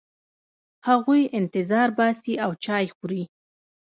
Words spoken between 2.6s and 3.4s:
چای خوري.